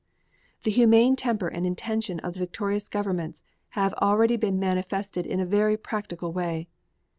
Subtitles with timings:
[0.63, 3.43] The humane temper and intention of the victorious governments
[3.77, 6.67] have already been manifested in a very practical way.